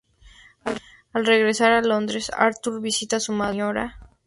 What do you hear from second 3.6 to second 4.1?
Sra.